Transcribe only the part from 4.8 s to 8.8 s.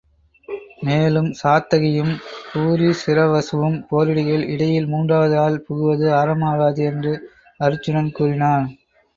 மூன்றாவது ஆள் புகுவது அறம் ஆகாது என்று அருச்சுனன் கூறினான்.